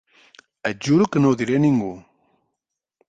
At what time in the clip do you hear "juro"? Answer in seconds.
0.87-1.07